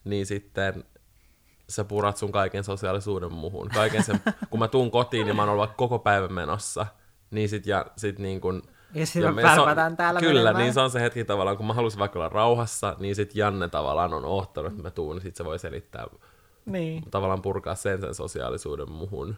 [0.04, 0.84] niin sitten
[1.70, 3.70] sä purat sun kaiken sosiaalisuuden muuhun.
[3.70, 6.86] Kaiken sen, kun mä tuun kotiin ja mä oon ollut koko päivän menossa,
[7.32, 8.64] niin sit, ja, sit niin kun,
[8.94, 9.42] ja sitten me
[9.86, 10.64] on, täällä Kyllä, menemään.
[10.64, 13.68] niin se on se hetki tavallaan, kun mä halusin vaikka olla rauhassa, niin sitten Janne
[13.68, 16.08] tavallaan on ohtanut, että mä tuun, niin sitten se voi selittää,
[16.66, 17.04] niin.
[17.12, 19.36] tavallaan purkaa sen sen sosiaalisuuden muhun.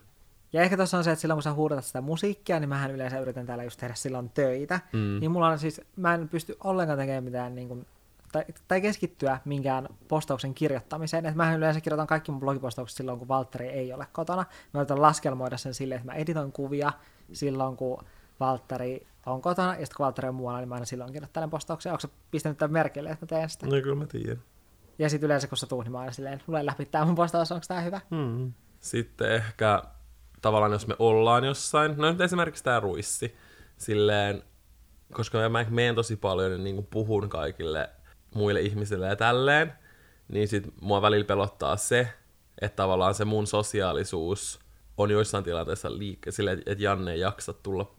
[0.53, 3.19] Ja ehkä tuossa on se, että silloin kun sä huudatat sitä musiikkia, niin mähän yleensä
[3.19, 4.79] yritän täällä just tehdä silloin töitä.
[4.93, 5.19] Mm.
[5.19, 7.85] Niin mulla on siis, mä en pysty ollenkaan tekemään mitään niin kuin,
[8.31, 11.25] tai, tai keskittyä minkään postauksen kirjoittamiseen.
[11.25, 14.45] Että mähän yleensä kirjoitan kaikki mun blogipostaukset silloin, kun Valtteri ei ole kotona.
[14.73, 16.91] Mä yritän laskelmoida sen silleen, että mä editoin kuvia
[17.33, 18.03] silloin, kun
[18.39, 21.91] Valtteri on kotona, ja sitten kun Valtteri on muualla, niin mä aina silloin kirjoittelen postauksia.
[21.91, 23.65] Onko sä pistänyt tämän merkille, että mä teen sitä?
[23.65, 24.43] No kyllä mä tiedän.
[24.99, 27.51] Ja sitten yleensä kun sä tuut, niin mä aina silleen, luen läpi tämä mun postaus,
[27.51, 28.01] onko tää hyvä?
[28.09, 28.53] Hmm.
[28.79, 29.83] Sitten ehkä
[30.41, 33.35] tavallaan jos me ollaan jossain, no nyt esimerkiksi tämä ruissi,
[33.77, 34.43] silleen,
[35.13, 37.89] koska mä menen tosi paljon ja niin puhun kaikille
[38.35, 39.73] muille ihmisille ja tälleen,
[40.27, 42.13] niin sit mua välillä pelottaa se,
[42.61, 44.59] että tavallaan se mun sosiaalisuus
[44.97, 47.95] on joissain tilanteissa liikkeellä, silleen, että Janne ei jaksa tulla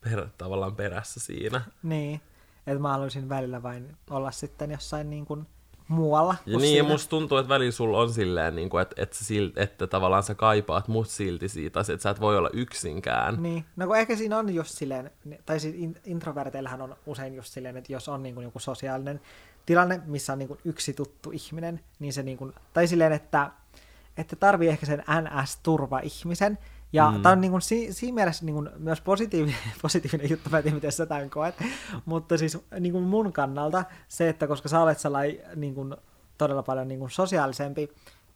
[0.00, 1.60] per, tavallaan perässä siinä.
[1.82, 2.20] Niin,
[2.66, 5.46] että mä haluaisin välillä vain olla sitten jossain niin kuin
[5.90, 6.34] muualla.
[6.46, 6.76] Ja niin, siinä.
[6.76, 10.22] ja musta tuntuu, että välillä sulla on silleen, niin kuin, että, että, että, että tavallaan
[10.22, 13.42] sä kaipaat mut silti siitä, että sä et voi olla yksinkään.
[13.42, 15.10] Niin, no kun ehkä siinä on just silleen,
[15.46, 19.20] tai siis introverteillähän on usein just silleen, että jos on niin kuin joku sosiaalinen
[19.66, 23.50] tilanne, missä on niin kuin yksi tuttu ihminen, niin se niin kuin, tai silleen, että,
[24.16, 26.58] että tarvii ehkä sen NS-turva-ihmisen,
[26.92, 27.22] ja mm.
[27.22, 30.62] tämä on niin kuin, si- siinä mielessä niin kuin, myös positiivinen, positiivinen juttu, mä en
[30.62, 31.54] tiedä, miten sä tämän koet,
[32.04, 35.96] mutta siis niin kuin mun kannalta se, että koska sä olet sellainen niin kuin,
[36.38, 37.88] todella paljon niin kuin, sosiaalisempi,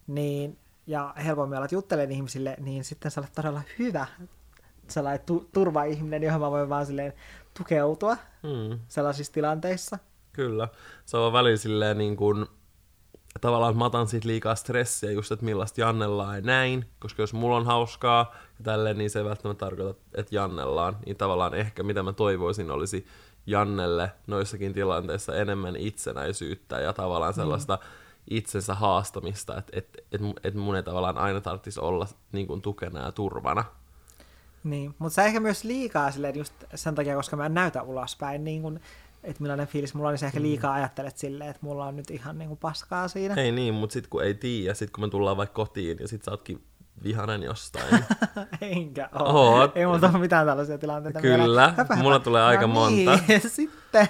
[0.06, 4.06] niin, ja helpommin alat juttelemaan ihmisille, niin sitten sä olet todella hyvä
[4.88, 7.12] sellainen tu- turva-ihminen, johon mä voin vaan silleen
[7.58, 8.78] tukeutua mm.
[8.88, 9.98] sellaisissa tilanteissa.
[10.32, 10.68] Kyllä.
[11.04, 12.46] Se on välillä silleen niin kuin,
[13.40, 17.56] tavallaan mä otan siitä liikaa stressiä just, että millaista Jannella ei näin, koska jos mulla
[17.56, 20.96] on hauskaa ja tälleen, niin se ei välttämättä tarkoita, että Jannellaan.
[21.06, 23.06] Niin tavallaan ehkä mitä mä toivoisin olisi
[23.46, 27.36] Jannelle noissakin tilanteissa enemmän itsenäisyyttä ja tavallaan mm.
[27.36, 27.88] sellaista mm.
[28.30, 33.00] itsensä haastamista, että et, et, et mun ei tavallaan aina tarvitsisi olla niin kuin, tukena
[33.00, 33.64] ja turvana.
[34.64, 38.44] Niin, mutta sä ehkä myös liikaa silleen just sen takia, koska mä en näytä ulospäin,
[38.44, 38.80] niin kun
[39.24, 40.42] että millainen fiilis mulla on, niin sä ehkä mm.
[40.42, 43.34] liikaa ajattelet silleen, että mulla on nyt ihan niinku paskaa siinä.
[43.34, 46.24] Ei niin, mutta sitten kun ei tiedä, sitten kun me tullaan vaikka kotiin ja sitten
[46.24, 46.64] sä ootkin
[47.02, 48.04] vihanen jostain.
[48.60, 49.58] Enkä oo.
[49.58, 49.76] Oot.
[49.76, 51.20] Ei mulla ole mitään tällaisia tilanteita.
[51.20, 53.18] Kyllä, höpä, mulla tulee no aika niin, monta.
[53.48, 54.08] sitten.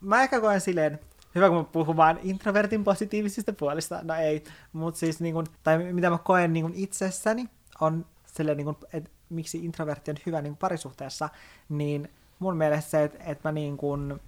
[0.00, 1.00] Mä ehkä koen silleen,
[1.34, 5.92] hyvä kun mä puhun vaan introvertin positiivisista puolista, no ei, mutta siis niin kun, tai
[5.92, 7.48] mitä mä koen niin kun itsessäni,
[7.80, 11.28] on silleen, niin kun, että miksi introvertti on hyvä niin parisuhteessa,
[11.68, 14.20] niin mun mielestä se, että, että mä niin kuin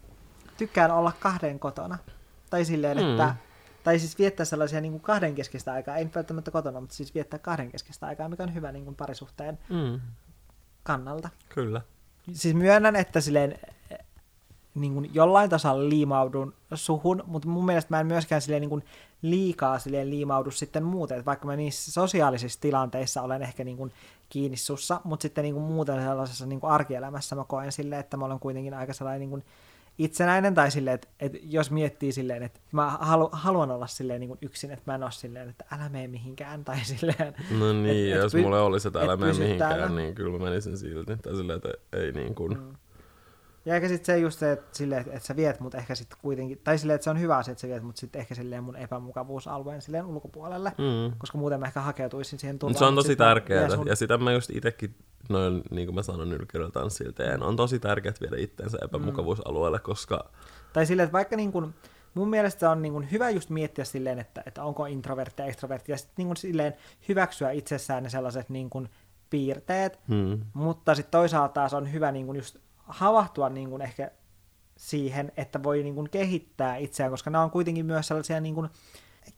[0.59, 1.99] tykkään olla kahden kotona.
[2.51, 3.11] Tai silleen, mm.
[3.11, 3.35] että
[3.85, 7.39] tai siis viettää sellaisia niin kuin kahden keskistä aikaa, ei välttämättä kotona, mutta siis viettää
[7.39, 10.01] kahden keskistä aikaa, mikä on hyvä niin kuin parisuhteen mm.
[10.83, 11.29] kannalta.
[11.49, 11.81] Kyllä.
[12.33, 13.59] Siis myönnän, että silleen
[14.77, 18.85] niin kuin jollain tasolla liimaudun suhun, mutta mun mielestä mä en myöskään silleen niin kuin
[19.23, 23.93] liikaa silleen liimaudu sitten muuten, että vaikka mä niissä sosiaalisissa tilanteissa olen ehkä niin kuin
[24.29, 28.17] kiinni sussa, mutta sitten niin kuin muuten sellaisessa niin kuin arkielämässä mä koen silleen, että
[28.17, 29.45] mä olen kuitenkin aika sellainen niin kuin
[29.99, 34.29] itsenäinen, tai silleen, että, että jos miettii silleen, että mä halu, haluan olla silleen niin
[34.29, 37.35] kuin yksin, että mä en ole silleen, että älä mene mihinkään, tai silleen...
[37.59, 39.97] No niin, et, jos et, mulle olisi, että älä mene mihinkään, täällä.
[39.97, 42.59] niin kyllä mä menisin silti, tai silleen, että ei niin kuin...
[42.59, 42.77] Mm
[43.67, 46.19] ja ehkä sitten se just se, että, sille, että, että sä viet mut ehkä sitten
[46.23, 48.65] kuitenkin, tai silleen, että se on hyvä asia, että sä viet mut sitten ehkä silleen
[48.65, 51.19] mun epämukavuusalueen silleen ulkopuolelle, mm.
[51.19, 52.79] koska muuten mä ehkä hakeutuisin siihen turvaan.
[52.79, 53.87] Se on tosi tärkeää, sun...
[53.87, 54.95] ja sitä mä just itsekin,
[55.29, 60.31] noin niin kuin mä sanon nyrkkeellä tanssilla teen, on tosi tärkeää viedä itteensä epämukavuusalueelle, koska...
[60.73, 61.75] Tai silleen, että vaikka niin kuin,
[62.15, 65.93] mun mielestä on niin kuin hyvä just miettiä silleen, että, että onko introvertti ja extrovertti,
[65.93, 66.75] ja sitten niin kuin silleen
[67.09, 68.89] hyväksyä itsessään ne sellaiset niin kuin
[69.31, 70.41] piirteet, hmm.
[70.55, 74.11] mutta sitten toisaalta taas on hyvä niin kuin just havahtua niin kuin ehkä
[74.77, 78.69] siihen, että voi niin kuin kehittää itseään, koska nämä on kuitenkin myös sellaisia niin kuin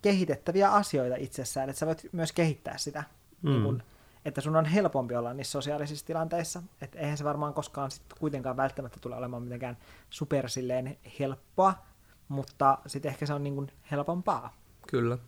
[0.03, 3.05] kehitettäviä asioita itsessään, että sä voit myös kehittää sitä,
[3.43, 3.51] mm.
[3.51, 3.83] niin kuin,
[4.25, 8.57] että sun on helpompi olla niissä sosiaalisissa tilanteissa, että eihän se varmaan koskaan sit kuitenkaan
[8.57, 9.77] välttämättä tule olemaan mitenkään
[10.11, 11.75] super silleen helppoa,
[12.29, 14.57] mutta sitten ehkä se on niin kuin helpompaa.
[14.89, 15.19] Kyllä.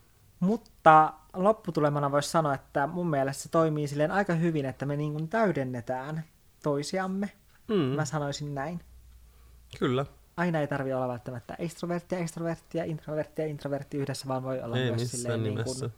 [0.40, 5.12] Mutta lopputulemana voisi sanoa, että mun mielestä se toimii silleen aika hyvin, että me niin
[5.12, 6.24] kuin täydennetään
[6.62, 7.30] toisiamme
[7.70, 7.76] Mm.
[7.76, 8.80] Mä sanoisin näin.
[9.78, 10.06] Kyllä.
[10.37, 15.11] Aina ei tarvi olla välttämättä extroverttia, extroverttia, introverttia, introvertti yhdessä, vaan voi olla ei myös
[15.11, 15.92] silleen niin kuin...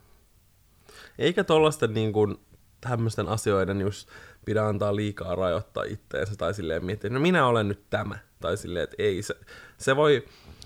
[1.19, 2.37] Eikä tollasten niin kuin,
[2.81, 4.09] tämmöisten asioiden just
[4.45, 8.17] pidä antaa liikaa rajoittaa itteensä tai silleen miettiä, no minä olen nyt tämä.
[8.39, 9.35] Tai silleen, että ei, se,
[9.77, 10.25] se voi,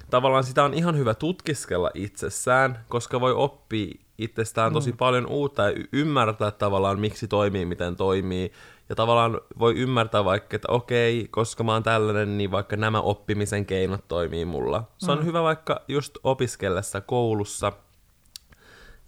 [0.10, 4.98] tavallaan sitä on ihan hyvä tutkiskella itsessään, koska voi oppia itsestään tosi mm.
[4.98, 8.52] paljon uutta ja y- ymmärtää tavallaan, miksi toimii, miten toimii,
[8.90, 13.66] Ja tavallaan voi ymmärtää vaikka, että okei, koska mä oon tällainen, niin vaikka nämä oppimisen
[13.66, 14.92] keinot toimii mulla.
[14.98, 15.26] Se on mm.
[15.26, 17.72] hyvä vaikka just opiskellessa koulussa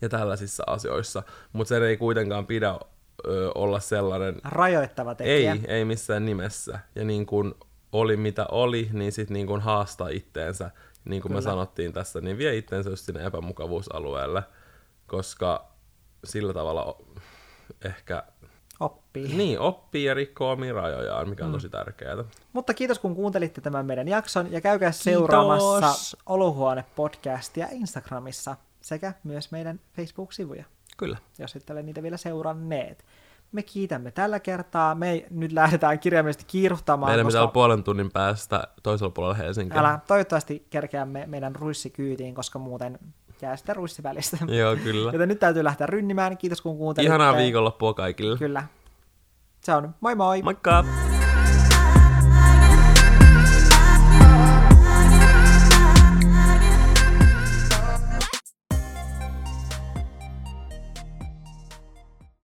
[0.01, 2.79] ja tällaisissa asioissa, mutta se ei kuitenkaan pidä
[3.27, 4.35] ö, olla sellainen...
[4.43, 5.51] Rajoittava tekijä.
[5.53, 6.79] Ei, ei missään nimessä.
[6.95, 7.53] Ja niin kuin
[7.91, 10.71] oli mitä oli, niin sitten niin kuin haastaa itteensä,
[11.05, 11.41] niin kuin Kyllä.
[11.41, 14.43] me sanottiin tässä, niin vie itteensä just sinne epämukavuusalueelle,
[15.07, 15.71] koska
[16.23, 16.97] sillä tavalla
[17.85, 18.23] ehkä
[18.79, 19.37] oppii.
[19.37, 21.53] Niin, oppii ja rikkoo omia rajojaan, mikä on mm.
[21.53, 22.23] tosi tärkeää.
[22.53, 25.03] Mutta kiitos kun kuuntelitte tämän meidän jakson ja käykää kiitos.
[25.03, 30.65] seuraamassa Olohuone-podcastia Instagramissa sekä myös meidän Facebook-sivuja.
[30.97, 31.17] Kyllä.
[31.39, 33.05] Jos ette ole niitä vielä seuranneet.
[33.51, 34.95] Me kiitämme tällä kertaa.
[34.95, 37.11] Me nyt lähdetään kirjaimellisesti kiiruhtamaan.
[37.11, 37.39] Meidän koska...
[37.39, 39.79] pitää puolen tunnin päästä toisella puolella Helsinkiä.
[39.79, 42.99] Älä, toivottavasti kerkeämme meidän ruissikyytiin, koska muuten
[43.41, 44.37] jää sitä ruissi välistä.
[44.47, 45.11] Joo, kyllä.
[45.11, 46.37] Joten nyt täytyy lähteä rynnimään.
[46.37, 47.09] Kiitos kun kuuntelitte.
[47.15, 48.37] Ihanaa viikonloppua kaikille.
[48.37, 48.63] Kyllä.
[49.61, 49.95] Se on.
[50.01, 50.41] Moi moi!
[50.41, 50.85] Moikka!